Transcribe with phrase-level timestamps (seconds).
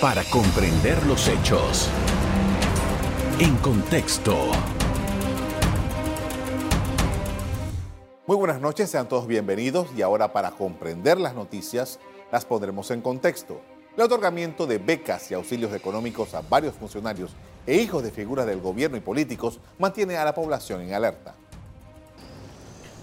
[0.00, 1.88] para comprender los hechos.
[3.40, 4.36] En contexto.
[8.24, 11.98] Muy buenas noches, sean todos bienvenidos y ahora para comprender las noticias
[12.30, 13.60] las pondremos en contexto.
[13.96, 17.32] El otorgamiento de becas y auxilios económicos a varios funcionarios
[17.66, 21.34] e hijos de figuras del gobierno y políticos mantiene a la población en alerta.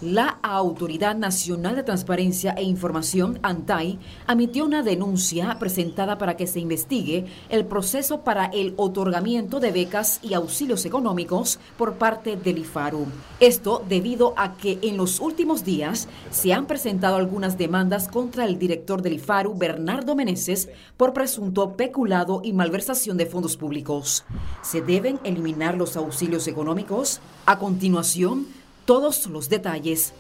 [0.02, 3.98] La Autoridad Nacional de Transparencia e Información, ANTAI,
[4.28, 10.19] emitió una denuncia presentada para que se investigue el proceso para el otorgamiento de becas
[10.21, 13.05] y auxilios económicos por parte del IFARU.
[13.39, 18.60] Esto debido a que en los últimos días se han presentado algunas demandas contra el
[18.60, 24.25] director del IFARU, Bernardo Meneses, por presunto peculado y malversación de fondos públicos.
[24.61, 27.21] ¿Se deben eliminar los auxilios económicos?
[27.46, 28.47] A continuación,
[28.86, 30.14] todos los detalles.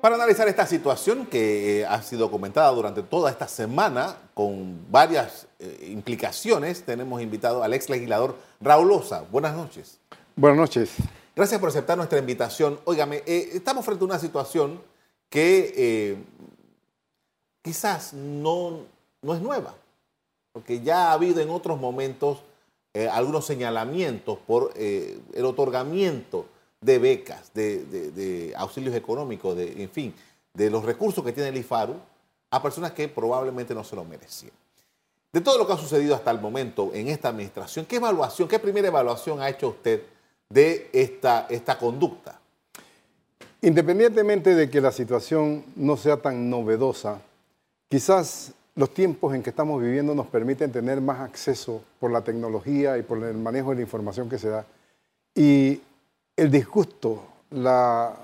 [0.00, 5.48] Para analizar esta situación que eh, ha sido comentada durante toda esta semana con varias
[5.58, 9.24] eh, implicaciones, tenemos invitado al ex legislador Raúl Osa.
[9.32, 9.98] Buenas noches.
[10.36, 10.90] Buenas noches.
[11.34, 12.78] Gracias por aceptar nuestra invitación.
[12.84, 14.80] Óigame, eh, estamos frente a una situación
[15.28, 16.16] que
[17.60, 18.84] quizás no,
[19.20, 19.74] no es nueva,
[20.52, 22.38] porque ya ha habido en otros momentos
[22.94, 26.46] eh, algunos señalamientos por eh, el otorgamiento
[26.80, 30.14] de becas, de, auxilios económicos, de, en fin,
[30.54, 31.94] de los recursos que tiene el IFARU
[32.50, 34.52] a personas que probablemente no se lo merecían.
[35.32, 38.58] De todo lo que ha sucedido hasta el momento en esta administración, ¿qué evaluación, qué
[38.58, 40.02] primera evaluación ha hecho usted
[40.48, 42.40] de esta, esta conducta?
[43.60, 47.20] Independientemente de que la situación no sea tan novedosa,
[47.88, 52.96] quizás los tiempos en que estamos viviendo nos permiten tener más acceso por la tecnología
[52.96, 54.64] y por el manejo de la información que se da.
[55.34, 55.80] Y
[56.36, 58.14] el disgusto, la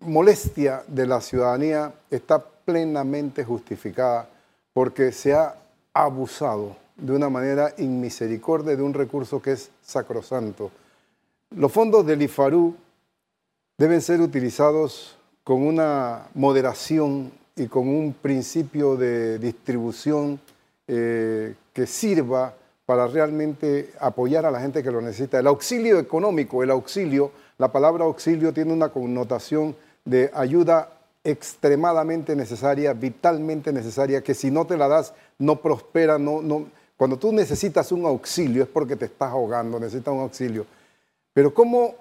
[0.00, 4.26] molestia de la ciudadanía está plenamente justificada
[4.72, 5.54] porque se ha
[5.92, 10.70] abusado de una manera inmisericordia de un recurso que es sacrosanto.
[11.50, 12.74] Los fondos del IFARU
[13.76, 20.40] deben ser utilizados con una moderación y con un principio de distribución
[20.86, 22.54] eh, que sirva
[22.86, 25.38] para realmente apoyar a la gente que lo necesita.
[25.38, 30.90] El auxilio económico, el auxilio, la palabra auxilio tiene una connotación de ayuda
[31.22, 36.66] extremadamente necesaria, vitalmente necesaria, que si no te la das no prospera, no, no.
[36.96, 40.66] Cuando tú necesitas un auxilio es porque te estás ahogando, necesitas un auxilio.
[41.32, 41.94] Pero ¿cómo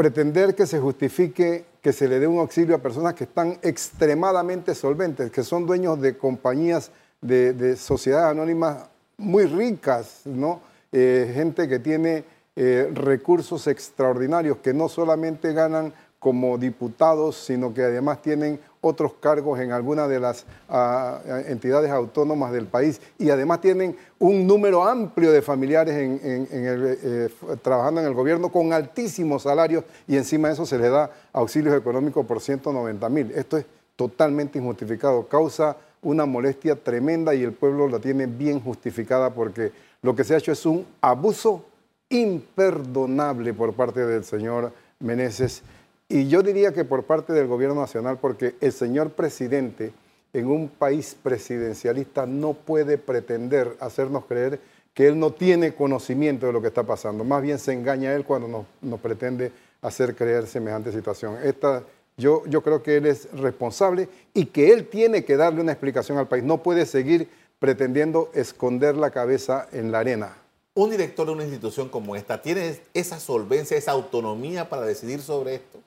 [0.00, 4.74] pretender que se justifique que se le dé un auxilio a personas que están extremadamente
[4.74, 6.90] solventes, que son dueños de compañías
[7.20, 10.62] de, sociedades anónimas muy ricas, ¿no?
[10.90, 12.24] Eh, gente que tiene
[12.56, 19.60] eh, recursos extraordinarios, que no solamente ganan como diputados, sino que además tienen otros cargos
[19.60, 23.00] en alguna de las ah, entidades autónomas del país.
[23.18, 27.28] Y además tienen un número amplio de familiares en, eh,
[27.62, 31.76] trabajando en el gobierno con altísimos salarios y encima de eso se les da auxilios
[31.76, 33.30] económicos por 190 mil.
[33.32, 39.34] Esto es totalmente injustificado, causa una molestia tremenda y el pueblo la tiene bien justificada
[39.34, 41.66] porque lo que se ha hecho es un abuso
[42.08, 45.62] imperdonable por parte del señor Meneses
[46.10, 49.92] y yo diría que por parte del gobierno nacional, porque el señor presidente
[50.32, 54.60] en un país presidencialista no puede pretender hacernos creer
[54.92, 57.22] que él no tiene conocimiento de lo que está pasando.
[57.22, 61.36] Más bien se engaña él cuando nos, pretende hacer creer semejante situación.
[61.44, 61.84] Esta,
[62.16, 66.18] yo, yo creo que él es responsable y que él tiene que darle una explicación
[66.18, 66.42] al país.
[66.42, 67.28] No puede seguir
[67.60, 70.36] pretendiendo esconder la cabeza en la arena.
[70.74, 75.54] Un director de una institución como esta tiene esa solvencia, esa autonomía para decidir sobre
[75.54, 75.78] esto.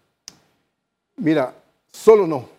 [1.17, 1.53] Mira,
[1.91, 2.49] solo no,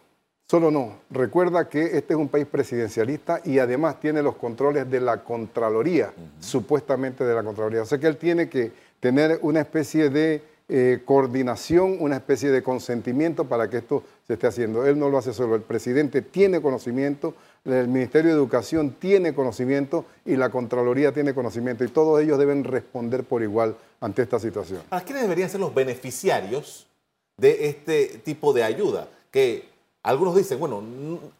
[0.48, 1.00] solo no.
[1.10, 6.12] Recuerda que este es un país presidencialista y además tiene los controles de la Contraloría,
[6.41, 7.82] supuestamente de la Contraloría.
[7.82, 12.62] O sea que él tiene que tener una especie de eh, coordinación, una especie de
[12.62, 14.87] consentimiento para que esto se esté haciendo.
[14.87, 17.34] Él no lo hace solo, el presidente tiene conocimiento,
[17.66, 22.64] el Ministerio de Educación tiene conocimiento y la Contraloría tiene conocimiento y todos ellos deben
[22.64, 24.81] responder por igual ante esta situación.
[24.88, 26.87] ¿A quiénes deberían ser los beneficiarios
[27.36, 29.69] de este tipo de ayuda, que
[30.02, 30.82] algunos dicen, bueno,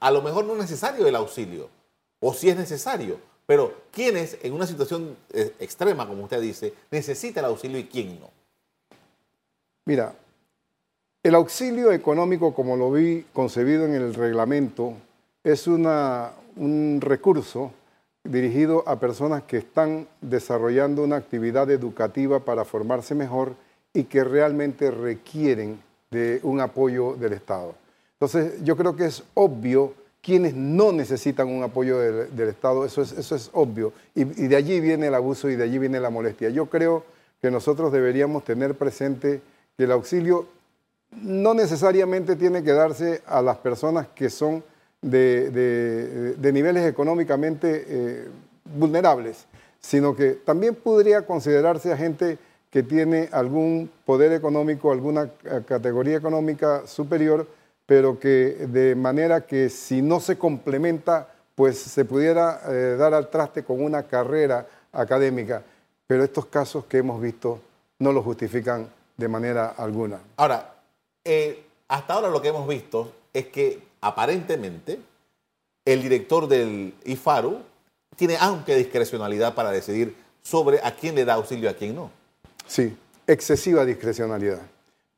[0.01, 1.69] a lo mejor no es necesario el auxilio,
[2.21, 7.41] o si es necesario, pero ¿quiénes en una situación eh, extrema, como usted dice, necesita
[7.41, 8.31] el auxilio y quién no?
[9.85, 10.15] Mira,
[11.23, 14.95] el auxilio económico, como lo vi concebido en el reglamento,
[15.43, 17.73] es una, un recurso
[18.25, 23.55] dirigido a personas que están desarrollando una actividad educativa para formarse mejor
[23.95, 25.81] y que realmente requieren
[26.11, 27.75] de un apoyo del Estado.
[28.15, 33.13] Entonces, yo creo que es obvio quienes no necesitan un apoyo del, Estado, eso es,
[33.13, 33.93] eso es obvio.
[34.15, 36.49] Y, de allí viene el abuso y de allí viene la molestia.
[36.49, 37.05] Yo creo
[37.43, 39.43] que nosotros deberíamos tener presente
[39.77, 40.47] que el auxilio
[41.11, 44.65] no necesariamente tiene que darse a las personas que son
[45.03, 48.29] de, niveles económicamente eh,
[48.65, 49.45] vulnerables,
[49.79, 52.39] sino que también podría considerarse a gente
[52.75, 55.31] que tiene algún poder económico, alguna
[55.65, 57.47] categoría económica superior,
[57.87, 63.31] pero que de manera que si no se complementa, pues se pudiera eh, dar al
[63.31, 65.63] traste con una carrera académica.
[66.09, 67.61] Pero estos casos que hemos visto
[68.01, 70.19] no lo justifican de manera alguna.
[70.37, 70.75] Ahora,
[71.23, 74.99] eh, hasta ahora lo que hemos visto es que aparentemente
[75.85, 77.61] el director del IFARU
[78.17, 82.24] tiene amplia discrecionalidad para decidir sobre a quién le da auxilio y a quién no.
[82.67, 82.97] Sí,
[83.27, 84.61] excesiva discrecionalidad.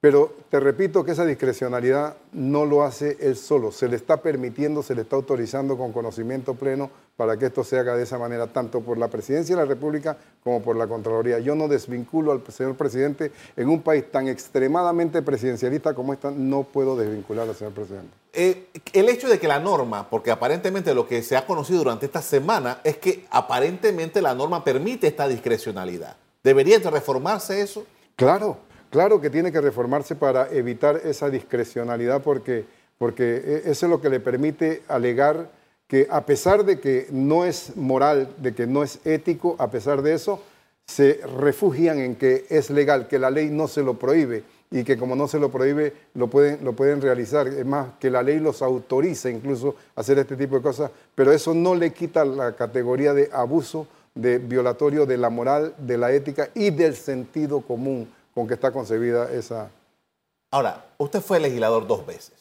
[0.00, 4.82] Pero te repito que esa discrecionalidad no lo hace él solo, se le está permitiendo,
[4.82, 8.46] se le está autorizando con conocimiento pleno para que esto se haga de esa manera,
[8.46, 11.38] tanto por la presidencia de la República como por la Contraloría.
[11.38, 16.64] Yo no desvinculo al señor presidente en un país tan extremadamente presidencialista como esta, no
[16.64, 18.10] puedo desvincular al señor presidente.
[18.34, 22.04] Eh, el hecho de que la norma, porque aparentemente lo que se ha conocido durante
[22.04, 26.16] esta semana es que aparentemente la norma permite esta discrecionalidad.
[26.46, 27.84] ¿Debería reformarse eso?
[28.14, 28.58] Claro,
[28.90, 32.64] Claro que tiene que reformarse para evitar esa discrecionalidad porque,
[32.98, 35.50] porque e, eso es lo que le permite alegar
[35.88, 40.02] que a pesar de que no es moral, de que no es ético, a pesar
[40.02, 40.40] de eso,
[40.86, 44.96] se refugian en que es legal, que la ley no se lo prohíbe y que
[44.96, 47.48] como no se lo prohíbe, lo pueden, lo pueden realizar.
[47.48, 51.32] Es más, que la ley los autoriza incluso a hacer este tipo de cosas, pero
[51.32, 56.10] eso no le quita la categoría de abuso, de violatorio de la moral, de la
[56.10, 59.70] ética y del sentido común con que está concebida esa...
[60.50, 62.32] Ahora, usted fue legislador dos veces.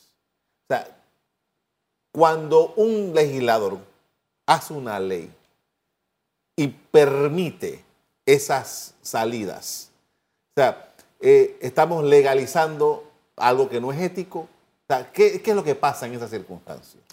[0.64, 0.88] O sea,
[2.12, 3.78] cuando un legislador
[4.48, 5.32] hace una ley
[6.56, 7.84] y permite
[8.26, 9.92] esas salidas,
[10.56, 13.04] o sea, eh, estamos legalizando
[13.36, 14.40] algo que no es ético.
[14.40, 14.48] O
[14.88, 17.04] sea, ¿qué, ¿qué, es lo que pasa en esas circunstancias?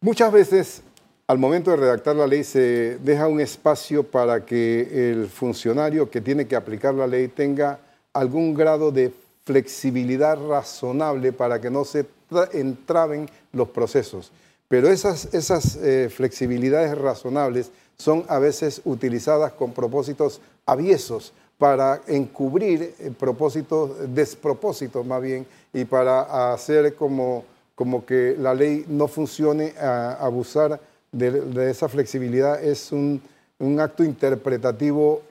[0.00, 0.82] Muchas veces,
[1.26, 6.20] al momento de redactar la ley, se deja un espacio para que el funcionario que
[6.20, 7.78] tiene que aplicar la ley tenga
[8.12, 9.12] algún grado de
[9.44, 12.06] flexibilidad razonable para que no se
[12.52, 14.32] entraben los procesos.
[14.68, 22.94] Pero esas, esas eh, flexibilidades razonables son a veces utilizadas con propósitos aviesos para encubrir
[22.98, 27.44] eh, propósitos, despropósitos más bien, y para hacer como,
[27.74, 30.80] como que la ley no funcione, a abusar
[31.18, 33.20] de, esa flexibilidad es un,
[33.58, 35.22] un acto interpretativo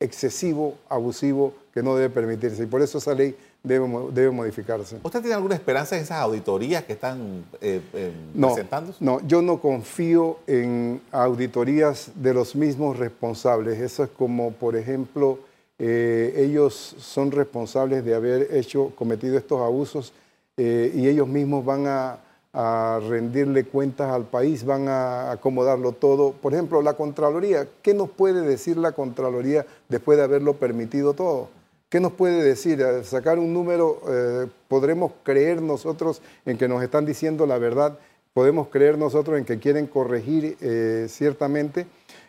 [0.00, 2.62] excesivo, abusivo, que no debe permitirse.
[2.62, 4.98] Y por eso esa ley debe, debe modificarse.
[5.02, 9.04] ¿Usted tiene alguna esperanza en esas auditorías que están eh, eh no, presentándose?
[9.04, 13.80] No, yo no confío en auditorías de los mismos responsables.
[13.80, 15.40] Eso es como, por ejemplo,
[15.78, 20.12] eh, ellos son responsables de haber hecho, cometido estos abusos
[20.56, 22.18] eh, y ellos mismos van a
[22.52, 26.32] a rendirle cuentas al país, van a acomodarlo todo.
[26.32, 31.50] Por ejemplo, la Contraloría, ¿qué nos puede decir la Contraloría después de haberlo permitido todo?
[31.88, 32.84] ¿Qué nos puede decir?
[33.04, 37.98] sacar un número, eh, ¿podremos creer nosotros en que nos están diciendo la verdad?
[38.34, 41.86] ¿Podemos creer nosotros en que quieren corregir eh, ciertamente?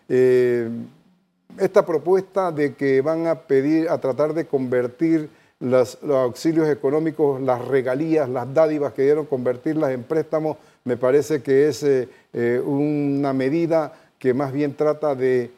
[0.07, 0.69] Eh,
[1.57, 7.65] esta propuesta de que van a pedir, a tratar de convertir los auxilios económicos, las
[7.65, 13.33] regalías, las dádivas que dieron, convertirlas en préstamos, me parece que es eh, eh, una
[13.33, 15.51] medida que más bien trata de,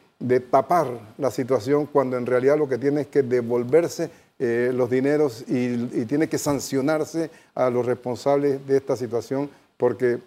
[0.50, 0.86] tapar
[1.18, 6.04] la situación cuando en realidad lo que tiene es que devolverse eh, los dineros y,
[6.04, 10.20] tiene que sancionarse a los responsables de esta situación porque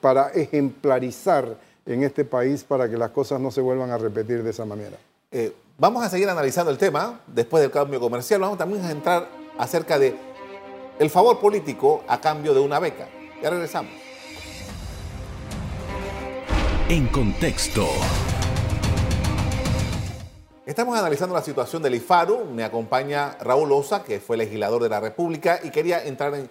[0.00, 1.56] para ejemplarizar
[1.86, 4.96] en este país para que las cosas no se vuelvan a repetir de esa manera.
[5.78, 8.40] Vamos a seguir analizando el tema después del cambio comercial.
[8.40, 9.28] Vamos también a entrar
[9.58, 10.18] acerca de
[10.98, 13.06] el favor político a cambio de una beca.
[13.42, 13.92] Ya regresamos.
[16.88, 17.86] En contexto.
[20.64, 22.46] Estamos analizando la situación del IFARU.
[22.46, 26.48] Me acompaña Raúl Osa, que fue legislador de la República, y quería entrar en,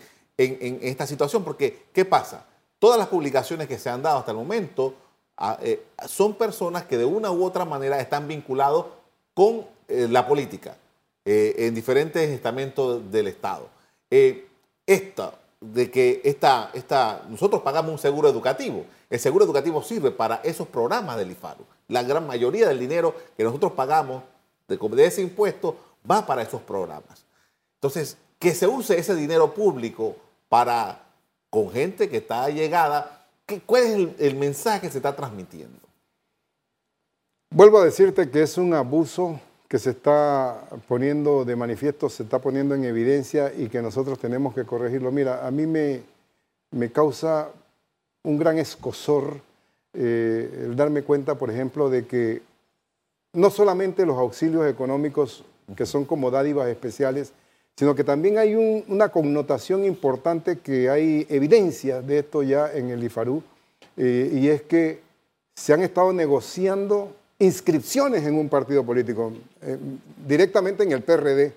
[0.84, 2.46] esta situación porque, ¿qué pasa?
[2.78, 4.94] Todas las publicaciones que se han dado hasta el momento
[5.36, 8.86] ah, eh, son personas que de una u otra manera están vinculados
[9.36, 10.76] con eh, la política
[11.24, 13.68] eh, en diferentes estamentos del Estado.
[14.10, 14.48] Eh,
[14.88, 18.86] esta, de que esta, esta, nosotros pagamos un seguro educativo.
[19.10, 21.66] El seguro educativo sirve para esos programas del IFARU.
[21.90, 24.24] La gran mayoría del dinero que nosotros pagamos
[24.68, 25.78] de, ese impuesto
[26.10, 27.26] va para esos programas.
[27.76, 30.16] Entonces, que se use ese dinero público
[30.50, 31.04] para,
[31.50, 35.85] con gente que está llegada, ¿Qué, ¿Cuál es el, el mensaje que se está transmitiendo?
[37.52, 42.40] Vuelvo a decirte que es un abuso que se está poniendo de manifiesto, se está
[42.40, 45.12] poniendo en evidencia y que nosotros tenemos que corregirlo.
[45.12, 46.02] Mira, a mí me,
[46.72, 47.50] me causa
[48.24, 49.40] un gran escosor
[49.94, 52.42] eh, el darme cuenta, por ejemplo, de que
[53.34, 55.44] no solamente los auxilios económicos,
[55.76, 57.32] que son como dádivas especiales,
[57.78, 62.90] sino que también hay un- una connotación importante que hay evidencia de esto ya en
[62.90, 63.42] el IFARU,
[63.98, 65.02] eh, y es que
[65.56, 69.78] se han estado negociando inscripciones en un partido político, eh,
[70.26, 71.54] directamente en el PRD,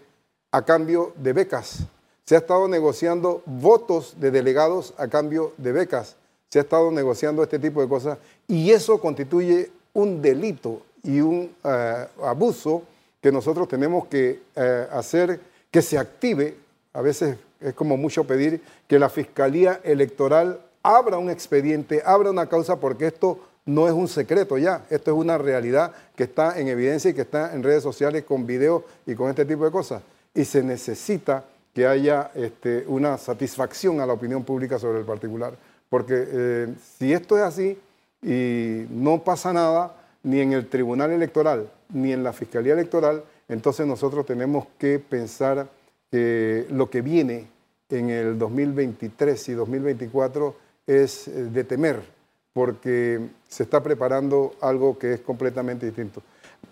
[0.51, 1.81] a cambio de becas.
[2.25, 6.17] Se ha estado negociando votos de delegados a cambio de becas.
[6.49, 11.55] Se ha estado negociando este tipo de cosas y eso constituye un delito y un
[11.65, 12.83] eh, abuso
[13.21, 16.57] que nosotros tenemos que eh, hacer que se active.
[16.93, 22.47] A veces es como mucho pedir que la Fiscalía Electoral abra un expediente, abra una
[22.47, 26.69] causa, porque esto no es un secreto ya, esto es una realidad que está en
[26.69, 30.03] evidencia y que está en redes sociales con videos y con este tipo de cosas.
[30.35, 31.45] Y se necesita
[31.75, 35.53] que haya este, una satisfacción a la opinión pública sobre el particular.
[35.91, 37.79] Porque eh, si esto es así
[38.23, 43.87] y no pasa nada, ni en el Tribunal Electoral, ni en la Fiscalía Electoral, entonces
[43.87, 45.69] nosotros tenemos que pensar
[46.11, 47.49] que lo que viene
[47.91, 50.57] en el 2023 y 2024
[50.87, 52.18] es eh, de temer,
[52.59, 56.21] porque se está preparando algo que es completamente distinto.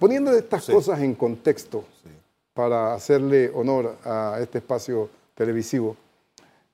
[0.00, 0.72] Poniendo estas Sí.
[0.72, 1.84] cosas en contexto,
[2.54, 5.96] para hacerle honor a este espacio televisivo,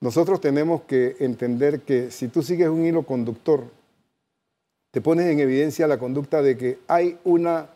[0.00, 3.64] nosotros tenemos que entender que si tú sigues un hilo conductor,
[4.90, 7.66] te pones en evidencia la conducta de que hay una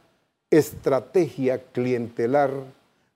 [0.51, 2.51] estrategia clientelar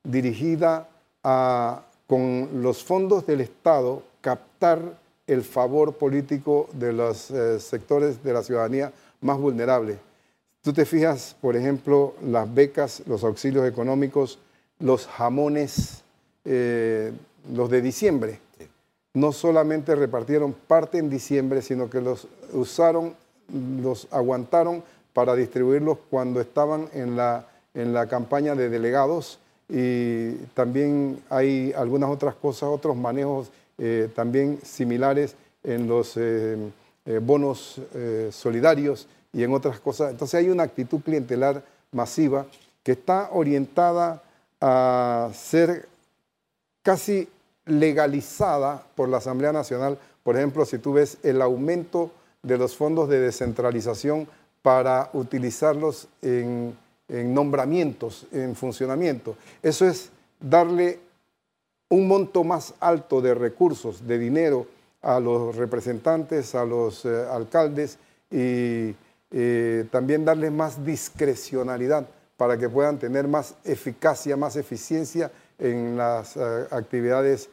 [0.04, 0.88] dirigida
[1.24, 4.99] a, con los fondos del Estado, captar
[5.30, 9.98] el favor político de los eh, sectores de la ciudadanía más vulnerables.
[10.60, 14.40] Tú te fijas, por ejemplo, las becas, los auxilios económicos,
[14.80, 16.02] los jamones,
[16.44, 17.12] eh,
[17.54, 18.40] los de diciembre.
[19.14, 23.14] No solamente repartieron parte en diciembre, sino que los usaron,
[23.80, 24.82] los aguantaron
[25.12, 32.10] para distribuirlos cuando estaban en la, en la campaña de delegados y también hay algunas
[32.10, 33.50] otras cosas, otros manejos
[33.82, 36.58] eh, también similares en los eh,
[37.06, 37.80] eh, bonos
[38.30, 40.10] solidarios y en otras cosas.
[40.10, 42.44] Entonces hay una actitud clientelar masiva
[42.82, 44.22] que está orientada
[44.60, 45.88] a ser
[46.82, 47.26] casi
[47.64, 49.96] legalizada por la Asamblea Nacional.
[50.22, 52.10] Por ejemplo, si tú ves el aumento
[52.42, 54.28] de los fondos de descentralización
[54.60, 56.76] para utilizarlos en
[57.08, 59.36] nombramientos, en funcionamiento.
[59.62, 61.00] Eso es darle
[61.90, 64.66] un monto más alto de recursos, de dinero
[65.02, 67.98] a los representantes, a los eh, alcaldes
[68.30, 68.94] y
[69.32, 72.06] eh, también darles más discrecionalidad
[72.36, 77.48] para que puedan tener más eficacia, más eficiencia en las eh, actividades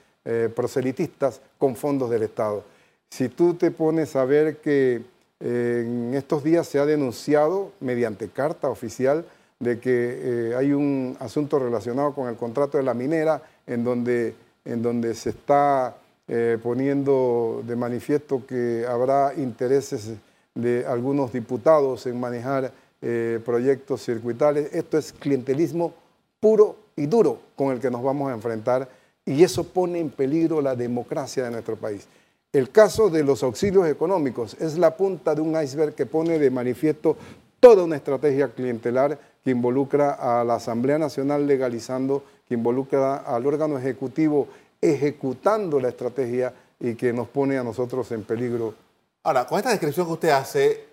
[0.56, 2.62] proselitistas con fondos del Estado.
[3.10, 5.02] Si tú te pones a ver que
[5.40, 9.24] en estos días se ha denunciado mediante carta oficial
[9.62, 14.34] de que hay un asunto relacionado con el contrato de la minera en donde,
[14.66, 15.98] en donde se está
[16.28, 20.14] eh, poniendo de manifiesto que habrá intereses
[20.56, 22.72] de algunos diputados en manejar
[23.02, 24.70] eh, proyectos circuitales.
[24.74, 25.94] Esto es clientelismo
[26.40, 28.90] puro y duro con el que nos vamos a enfrentar
[29.26, 32.08] y eso pone en peligro la democracia de nuestro país.
[32.52, 36.50] El caso de los auxilios económicos es la punta de un iceberg que pone de
[36.50, 37.18] manifiesto
[37.60, 43.78] toda una estrategia clientelar que involucra a la Asamblea Nacional legalizando, que involucra al órgano
[43.78, 44.50] ejecutivo
[44.82, 48.74] ejecutando la estrategia y que nos pone a nosotros en peligro.
[49.24, 50.84] Ahora, con esta descripción que usted hace,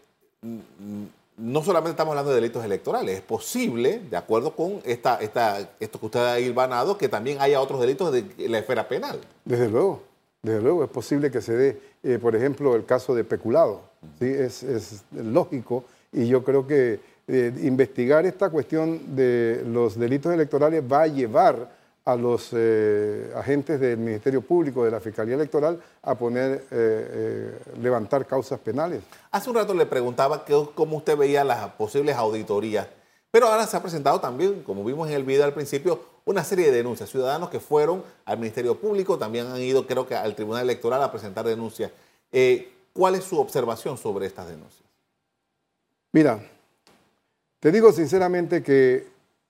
[0.42, 1.02] mm,
[1.38, 5.98] no solamente estamos hablando de delitos electorales, es posible, de acuerdo con esta, esta, esto
[5.98, 9.20] que usted ha hilvanado, que también haya otros delitos de la esfera penal.
[9.44, 10.00] Desde luego,
[10.42, 13.80] desde luego, es posible que se dé, eh, por ejemplo, el caso de peculado.
[14.20, 14.26] ¿sí?
[14.26, 15.82] Es, es lógico
[16.12, 21.70] y yo creo que eh, investigar esta cuestión de los delitos electorales va a llevar
[22.04, 28.26] a los eh, agentes del Ministerio Público, de la Fiscalía Electoral, a poner, eh, levantar
[28.26, 29.02] causas penales.
[29.30, 32.88] Hace un rato le preguntaba que, cómo usted veía las posibles auditorías,
[33.30, 36.66] pero ahora se ha presentado también, como vimos en el video al principio, una serie
[36.66, 37.08] de denuncias.
[37.08, 41.10] Ciudadanos que fueron al Ministerio Público también han ido, creo que, al Tribunal Electoral a
[41.10, 41.90] presentar denuncias.
[42.92, 44.84] ¿Cuál es su observación sobre estas denuncias?
[46.12, 46.38] Mira,
[47.64, 49.06] te digo sinceramente que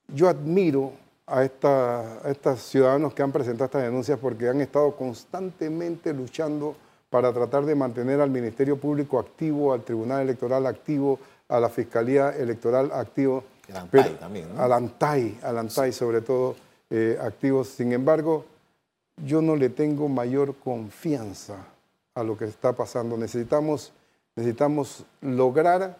[0.07, 0.93] yo admiro
[1.27, 6.77] a, esta- a estos ciudadanos que han presentado estas denuncias porque han estado constantemente luchando
[7.09, 11.19] para tratar de mantener al Ministerio Público activo, al Tribunal Electoral activo,
[11.49, 13.43] a la Fiscalía Electoral activo.
[13.67, 14.61] El ANTAI también, ¿no?
[14.63, 16.55] Al ANTAI, al ANTAI sobre todo
[16.89, 17.67] eh, activos.
[17.67, 18.45] Sin embargo,
[19.25, 21.57] yo no le tengo mayor confianza
[22.13, 23.17] a lo que está pasando.
[23.17, 23.91] Necesitamos,
[24.37, 25.97] necesitamos lograr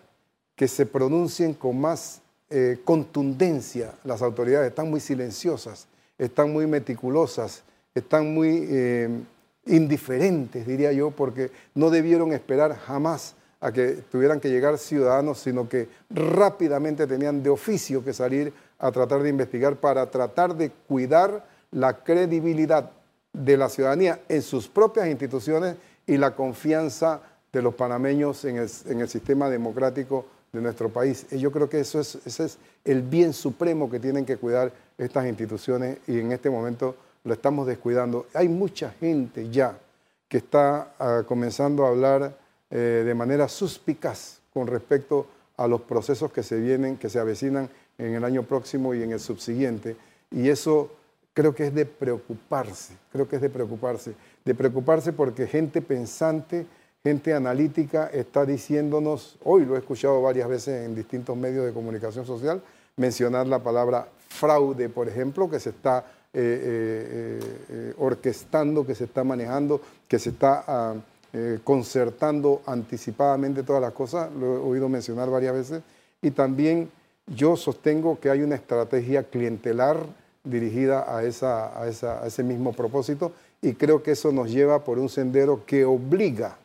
[0.55, 4.69] que se pronuncien con más eh, contundencia las autoridades.
[4.69, 9.09] Están muy silenciosas, están muy meticulosas, están muy eh,
[9.65, 15.67] indiferentes, diría yo, porque no debieron esperar jamás a que tuvieran que llegar ciudadanos, sino
[15.67, 21.47] que rápidamente tenían de oficio que salir a tratar de investigar para tratar de cuidar
[21.71, 22.91] la credibilidad
[23.33, 27.21] de la ciudadanía en sus propias instituciones y la confianza
[27.51, 31.27] de los panameños en el, sistema democrático de nuestro país.
[31.29, 35.27] Yo creo que eso es, ese es el bien supremo que tienen que cuidar estas
[35.27, 38.27] instituciones y en este momento lo estamos descuidando.
[38.33, 39.77] Hay mucha gente ya
[40.27, 42.37] que está ah, comenzando a hablar
[42.69, 47.69] eh, de manera suspicaz con respecto a los procesos que se vienen, que se avecinan
[47.97, 49.95] en el año próximo y en el subsiguiente.
[50.31, 50.91] Y eso
[51.33, 56.65] creo que es de preocuparse, creo que es de preocuparse, de preocuparse porque gente pensante,
[57.05, 62.25] gente analítica está diciéndonos, hoy lo he escuchado varias veces en distintos medios de comunicación
[62.25, 62.63] social,
[62.97, 66.01] mencionar la palabra fraude, por ejemplo, que se está eh,
[66.33, 70.95] eh, eh, orquestando, que se está manejando, que se está ah,
[71.63, 75.83] concertando anticipadamente todas las cosas, lo he oído mencionar varias veces,
[76.23, 76.89] y también
[77.27, 79.97] yo sostengo que hay una estrategia clientelar,
[80.43, 83.31] dirigida a, esa, a, ese mismo propósito
[83.61, 86.57] y creo que eso nos lleva por un sendero que obliga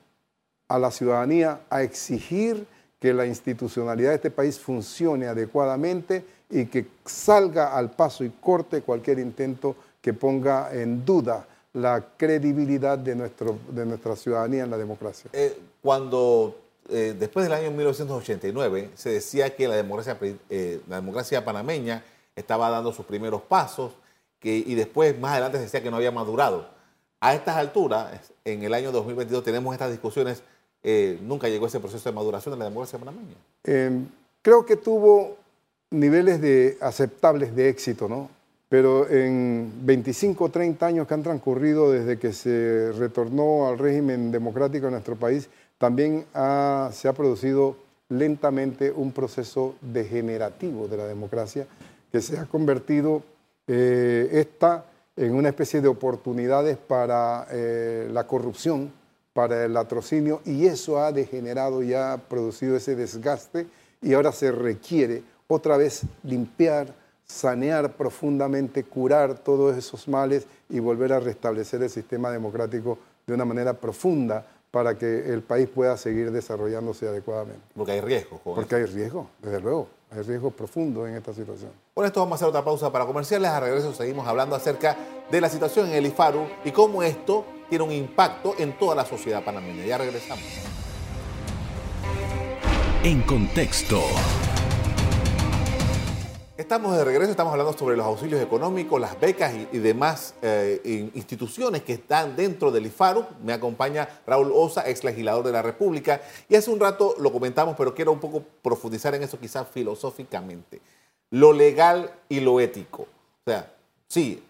[0.70, 2.64] a la ciudadanía a exigir
[3.00, 8.82] que la institucionalidad de este país funcione adecuadamente y que salga al paso y corte
[8.82, 14.78] cualquier intento que ponga en duda la credibilidad de, nuestro, de nuestra ciudadanía en la
[14.78, 15.28] democracia.
[15.32, 16.56] Eh, cuando
[16.88, 20.16] eh, después del año 1989 se decía que la democracia,
[20.48, 22.04] eh, la democracia panameña
[22.36, 23.92] estaba dando sus primeros pasos
[24.38, 26.68] que, y después más adelante se decía que no había madurado.
[27.20, 30.42] A estas alturas, en el año 2022, tenemos estas discusiones.
[30.82, 33.36] Eh, nunca llegó ese proceso de maduración de la democracia panameña.
[33.64, 34.06] Em,
[34.42, 35.36] creo que tuvo
[35.90, 38.30] niveles de aceptables de éxito, ¿no?
[38.68, 44.30] Pero en 25 o 30 años que han transcurrido desde que se retornó al régimen
[44.30, 46.24] democrático en nuestro país, también
[46.92, 47.76] se ha producido
[48.10, 51.66] lentamente un proceso degenerativo de la democracia
[52.12, 53.22] que se ha convertido
[53.66, 54.46] eh,
[55.16, 58.92] en una especie de oportunidades para eh, la corrupción,
[59.32, 63.66] para el latrocinio, y eso ha degenerado y ha producido ese desgaste,
[64.02, 71.12] y ahora se requiere otra vez limpiar, sanear profundamente, curar todos esos males y volver
[71.12, 76.30] a restablecer el sistema democrático de una manera profunda para que el país pueda seguir
[76.30, 77.60] desarrollándose adecuadamente.
[77.74, 78.40] Porque hay riesgo.
[78.44, 79.88] Porque hay riesgo, desde luego.
[80.12, 81.70] Hay riesgo profundo en esta situación.
[81.94, 83.48] Por esto vamos a hacer otra pausa para comerciales.
[83.48, 84.96] A regreso seguimos hablando acerca
[85.30, 89.06] de la situación en el IFARU y cómo esto tiene un impacto en toda la
[89.06, 89.86] sociedad panameña.
[89.86, 90.44] Ya regresamos.
[93.04, 94.02] En contexto.
[96.58, 101.82] Estamos de regreso, estamos hablando sobre los auxilios económicos, las becas y, demás eh, instituciones
[101.82, 103.24] que están dentro del IFARU.
[103.42, 106.20] Me acompaña Raúl Osa, ex legislador de la República.
[106.50, 110.82] Y hace un rato lo comentamos, pero quiero un poco profundizar en eso quizás filosóficamente.
[111.30, 113.02] Lo legal y lo ético.
[113.02, 113.72] O sea,
[114.06, 114.42] sí,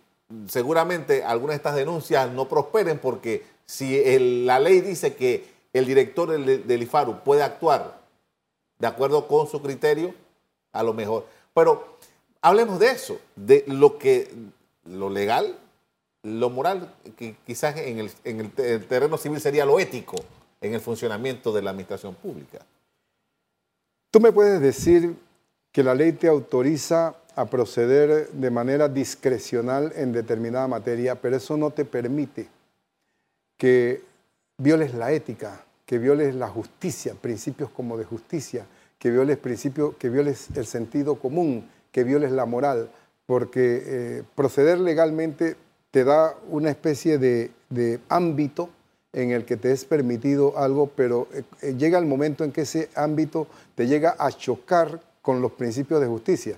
[0.49, 6.29] seguramente algunas de estas denuncias no prosperen porque si la ley dice que el director
[6.31, 8.01] del, IFARU puede actuar
[8.79, 10.15] de acuerdo con su criterio,
[10.73, 11.27] a lo mejor.
[11.55, 11.97] Pero
[12.41, 14.33] hablemos de eso, de lo que,
[14.85, 15.59] lo legal,
[16.23, 18.51] lo moral, que quizás en el,
[18.87, 20.17] terreno civil sería lo ético
[20.61, 22.65] en el funcionamiento de la administración pública.
[24.11, 25.17] Tú me puedes decir
[25.71, 31.57] que la ley te autoriza a proceder de manera discrecional en determinada materia, pero eso
[31.57, 32.49] no te permite
[33.57, 34.03] que
[34.59, 38.67] violes la ética, que violes la justicia, principios como de justicia,
[38.99, 42.91] que violes principios, que violes el sentido común, que violes la moral,
[43.27, 45.57] porque eh, proceder legalmente
[45.91, 47.51] te da una especie de,
[48.09, 48.71] ámbito
[49.13, 51.29] en el que te es permitido algo, pero
[51.63, 56.01] eh, llega el momento en que ese ámbito te llega a chocar con los principios
[56.01, 56.57] de justicia.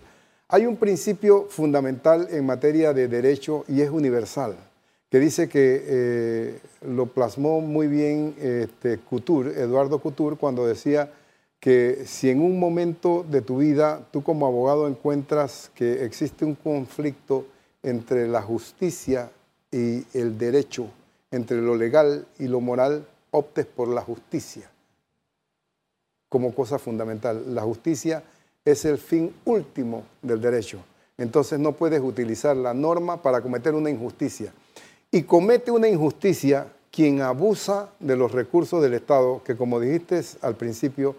[0.55, 4.55] Hay un principio fundamental en materia de derecho y es universal,
[5.09, 11.11] que dice que lo plasmó muy bien este, Couture, Eduardo Couture, cuando decía
[11.59, 16.55] que si en un momento de tu vida tú como abogado encuentras que existe un
[16.55, 17.47] conflicto
[17.83, 19.31] entre la justicia
[19.71, 20.89] y el derecho,
[21.31, 24.71] entre lo legal y lo moral, optes por la justicia
[26.29, 27.55] como cosa fundamental.
[27.55, 28.23] La justicia
[28.65, 30.79] es el fin último del derecho.
[31.19, 34.53] Entonces no puedes utilizar la norma para cometer una injusticia.
[35.11, 40.57] Y comete una injusticia quien abusa de los recursos del Estado, que como dijiste al
[40.57, 41.17] principio,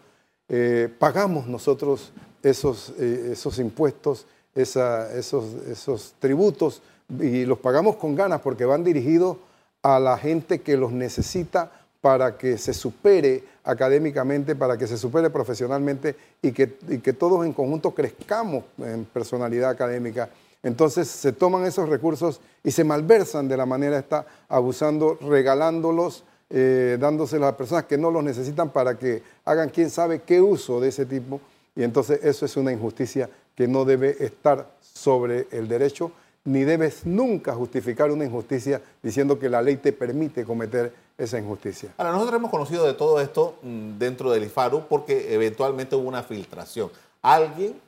[0.50, 2.12] eh, pagamos nosotros
[2.44, 6.82] esos, eh, esos impuestos, esos, esos tributos,
[7.20, 9.38] y los pagamos con ganas porque van dirigidos
[9.82, 11.72] a la gente que los necesita
[12.04, 17.54] para que se supere académicamente, para que se supere profesionalmente y que, que todos en
[17.54, 20.28] conjunto crezcamos en personalidad académica.
[20.64, 26.98] Entonces se toman esos recursos y se malversan de la manera esta, abusando, regalándolos, eh,
[27.00, 30.90] dándoselos a personas que no los necesitan para que hagan quién sabe qué uso de
[30.90, 31.40] ese tipo.
[31.74, 36.12] Y entonces eso es una injusticia que no debe estar sobre el derecho,
[36.44, 41.94] ni debes nunca justificar una injusticia diciendo que la ley te permite cometer esa injusticia.
[41.98, 46.24] Ahora, nosotros hemos conocido de todo esto mm, dentro del IFARU porque eventualmente hubo una
[46.24, 46.92] filtración.
[47.22, 47.80] Alguien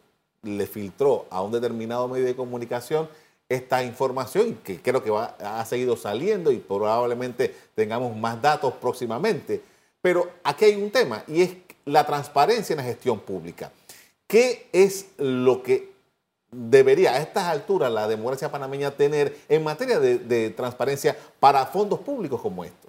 [0.44, 3.10] le filtró a un determinado medio de comunicación
[3.48, 9.62] esta información que creo que va, ha seguido saliendo y probablemente tengamos más datos próximamente.
[10.02, 13.72] Pero aquí hay un tema y es la transparencia en la gestión pública.
[14.28, 15.94] ¿Qué es lo que
[16.52, 22.42] debería a estas alturas la democracia panameña tener en materia de, transparencia para fondos públicos
[22.42, 22.85] como estos?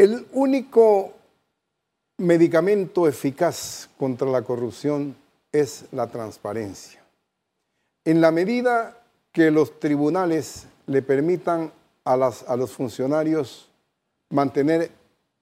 [0.00, 1.12] El único
[2.16, 5.14] medicamento eficaz contra la corrupción
[5.52, 7.02] es la transparencia.
[8.06, 8.96] En la medida
[9.30, 11.70] que los tribunales le permitan
[12.06, 13.68] a, los funcionarios
[14.30, 14.90] mantener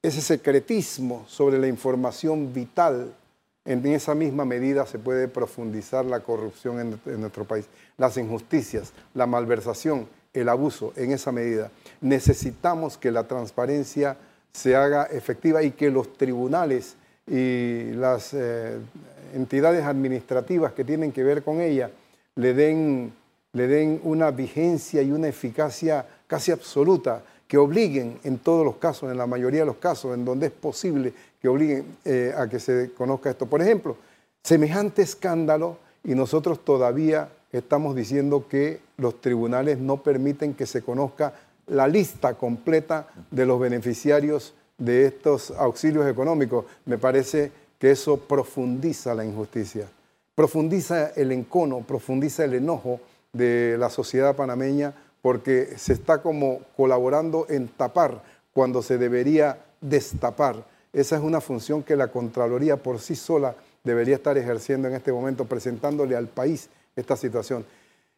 [0.03, 3.14] ese secretismo sobre la información vital,
[3.64, 7.66] en esa misma medida se puede profundizar la corrupción en, en nuestro país.
[7.97, 11.71] Las injusticias, la malversación, el abuso, en esa medida.
[12.01, 14.16] Necesitamos que la transparencia
[14.53, 18.79] se haga efectiva y que los tribunales y las eh,
[19.35, 21.91] entidades administrativas que tienen que ver con ella
[22.37, 23.13] le den,
[23.53, 29.11] le den una vigencia y una eficacia casi absoluta, que obliguen en todos los casos,
[29.11, 32.61] en la mayoría de los casos, en donde es posible que obliguen eh, a que
[32.61, 33.47] se conozca esto.
[33.47, 33.97] Por ejemplo,
[34.43, 41.33] semejante escándalo y nosotros todavía estamos diciendo que los tribunales no permiten que se conozca
[41.68, 46.64] la lista completa de los beneficiarios de estos auxilios económicos.
[46.87, 49.87] Me parece que eso profundiza la injusticia,
[50.35, 53.00] profundiza el encono, profundiza el enojo
[53.33, 60.64] de la sociedad panameña porque se está como colaborando en tapar cuando se debería destapar.
[60.92, 63.54] Esa es una función que la Contraloría por sí sola
[63.85, 67.64] debería estar ejerciendo en este momento, presentándole al país esta situación.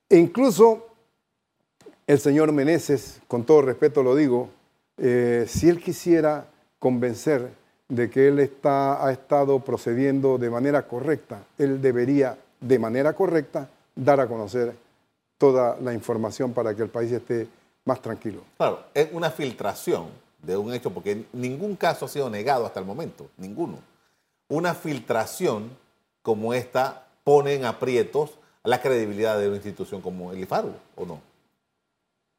[0.08, 0.89] E incluso
[2.10, 4.50] el señor Meneses, con todo respeto lo digo,
[4.98, 6.44] eh, si él quisiera
[6.80, 7.50] convencer
[7.88, 14.18] de que él ha estado procediendo de manera correcta, él debería de manera correcta dar
[14.18, 14.74] a conocer
[15.38, 17.46] toda la información para que el país esté
[17.84, 18.42] más tranquilo.
[18.56, 20.08] Claro, es una filtración
[20.42, 23.78] de un hecho, porque ningún caso ha sido negado hasta el momento, ninguno.
[24.48, 25.70] Una filtración
[26.22, 28.32] como esta pone en aprietos
[28.64, 31.30] la credibilidad de una institución como el IFARU, ¿o no?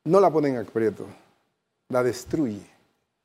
[0.03, 1.05] No la pone en aprieto,
[1.89, 2.65] la destruye,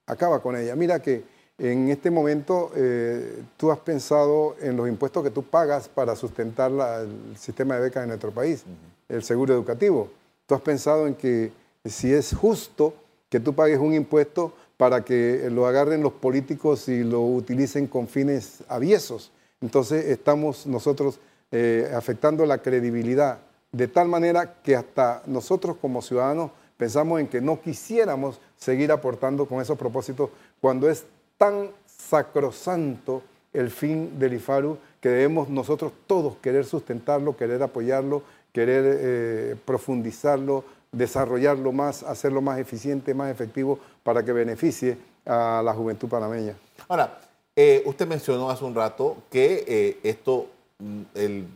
[0.07, 0.75] acaba con ella.
[0.77, 1.25] Mira que
[1.59, 6.71] en este momento eh, tú has pensado en los impuestos que tú pagas para sustentar
[6.71, 8.65] el sistema de becas en nuestro país,
[9.09, 10.11] el seguro educativo.
[10.47, 11.53] Tú has pensado en que
[11.85, 12.95] si es justo
[13.29, 18.07] que tú pagues un impuesto para que lo agarren los políticos y lo utilicen con
[18.07, 19.33] fines aviesos.
[19.62, 21.19] Entonces estamos nosotros
[21.51, 23.39] eh, afectando la credibilidad
[23.73, 29.47] de tal manera que hasta nosotros como ciudadanos pensamos en que no quisiéramos seguir aportando
[29.47, 31.05] con esos propósitos cuando es
[31.39, 38.85] tan sacrosanto el fin del IFARU que debemos nosotros todos querer sustentarlo, querer apoyarlo, querer
[39.01, 46.09] eh, profundizarlo, desarrollarlo más, hacerlo más eficiente, más efectivo para que beneficie a la juventud
[46.09, 46.57] panameña.
[46.89, 47.19] Ahora,
[47.55, 51.47] eh, usted mencionó hace un rato que eh, esto, mm, el,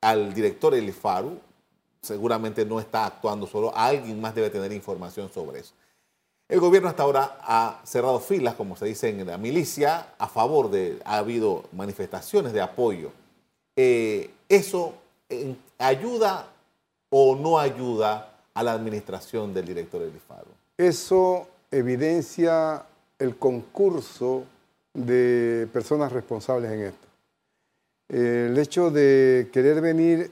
[0.00, 1.38] al director del IFARU
[2.02, 5.72] seguramente no está actuando solo, alguien más debe tener información sobre eso.
[6.48, 10.70] El gobierno hasta ahora ha cerrado filas, como se dice en la milicia, a favor
[10.70, 13.12] de, ha habido manifestaciones de apoyo.
[13.76, 14.94] Eh, ¿Eso
[15.78, 16.48] ayuda
[17.08, 20.48] o no ayuda a la administración del director del IFARO?
[20.76, 22.84] Eso evidencia
[23.18, 24.44] el concurso
[24.92, 27.08] de personas responsables en esto.
[28.08, 30.30] El hecho de querer venir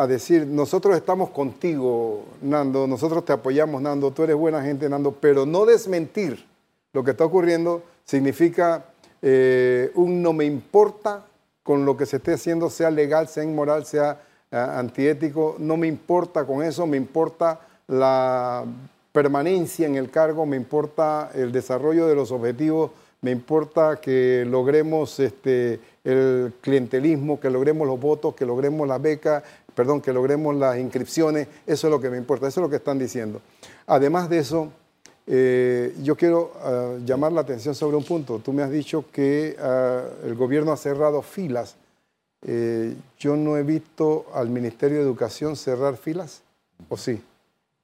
[0.00, 5.12] a decir, nosotros estamos contigo, Nando, nosotros te apoyamos, Nando, tú eres buena gente, Nando,
[5.12, 6.46] pero no desmentir
[6.92, 8.84] lo que está ocurriendo significa
[9.20, 11.24] eh, un no me importa
[11.62, 15.86] con lo que se esté haciendo, sea legal, sea inmoral, sea eh, antiético, no me
[15.86, 18.64] importa con eso, me importa la
[19.12, 25.18] permanencia en el cargo, me importa el desarrollo de los objetivos, me importa que logremos
[25.18, 29.42] este, el clientelismo, que logremos los votos, que logremos la beca,
[29.78, 32.74] perdón, que logremos las inscripciones, eso es lo que me importa, eso es lo que
[32.74, 33.40] están diciendo.
[33.86, 34.72] Además de eso,
[35.24, 38.40] eh, yo quiero ah, llamar la atención sobre un punto.
[38.44, 41.76] Tú me has dicho que ah, el gobierno ha cerrado filas.
[42.44, 46.42] Eh, yo no he visto al Ministerio de Educación cerrar filas,
[46.88, 47.22] ¿o sí?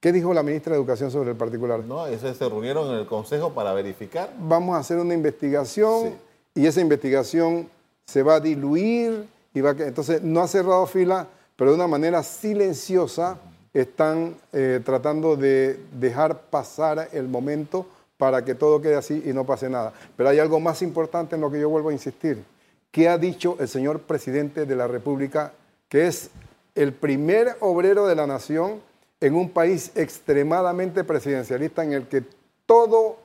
[0.01, 1.85] ¿Qué dijo la ministra de Educación sobre el particular?
[1.85, 4.35] No, eso se reunieron en el Consejo para verificar.
[4.37, 6.15] Vamos a hacer una investigación
[6.57, 7.71] y esa investigación
[8.05, 9.77] se va a diluir y va a...
[9.79, 13.39] entonces no ha cerrado fila, pero de una manera silenciosa
[13.73, 17.87] están eh, tratando de dejar pasar el momento
[18.17, 19.93] para que todo quede así y no pase nada.
[20.17, 22.45] Pero hay algo más importante en lo que yo vuelvo a insistir.
[22.91, 25.53] ¿Qué ha dicho el señor presidente de la República,
[25.89, 26.31] que es
[26.75, 28.81] el primer obrero de la nación?
[29.25, 32.25] en un país extremadamente presidencialista en el que
[32.67, 33.17] todo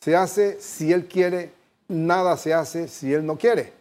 [0.00, 1.52] se hace si él quiere,
[1.86, 3.72] nada se hace si él no quiere.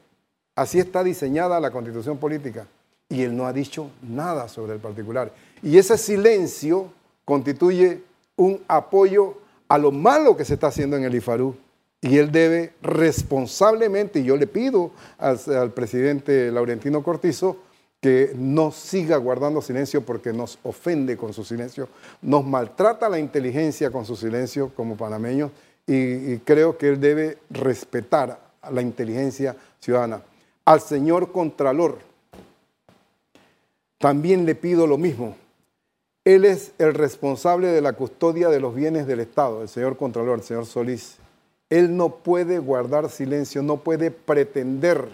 [0.54, 2.68] Así está diseñada la constitución política.
[3.10, 5.34] Y él no ha dicho nada sobre el particular.
[5.64, 6.92] Y ese silencio
[7.26, 8.04] constituye
[8.36, 9.36] un apoyo
[9.68, 11.56] a lo malo que se está haciendo en el IFARU.
[12.02, 17.58] Y él debe responsablemente, y yo le pido al, presidente Laurentino Cortizo,
[18.00, 21.90] que no siga guardando silencio porque nos ofende con su silencio,
[22.22, 25.52] nos maltrata la inteligencia con su silencio como panameños
[25.86, 30.22] y, creo que él debe respetar a la inteligencia ciudadana.
[30.64, 31.98] Al señor Contralor
[34.00, 35.36] también le pido lo mismo.
[36.26, 40.40] Él es el responsable de la custodia de los bienes del Estado, el señor Contralor,
[40.40, 41.18] el señor Solís.
[41.70, 45.08] Él no puede guardar silencio, no puede pretender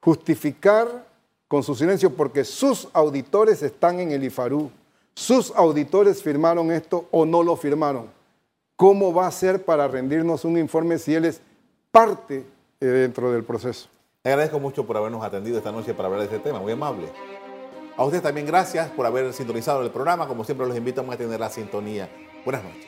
[0.00, 1.06] justificar
[1.48, 4.70] con su silencio porque sus auditores están en el IFARU.
[5.14, 8.08] Sus auditores firmaron esto o no lo firmaron.
[8.76, 11.40] ¿Cómo va a ser para rendirnos un informe si él es
[11.90, 12.44] parte
[12.80, 13.88] eh, dentro del proceso?
[14.24, 17.06] Le agradezco mucho por habernos atendido esta noche para hablar de este tema, muy amable.
[17.96, 20.26] A ustedes también gracias por haber sintonizado el programa.
[20.26, 22.08] Como siempre los invitamos a tener la sintonía.
[22.44, 22.86] Buenas noches.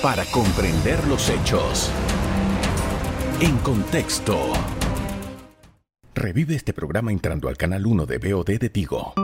[0.00, 1.90] Para comprender los hechos.
[3.40, 4.52] En contexto.
[6.14, 9.14] Revive este programa entrando al canal 1 de BOD de Tigo.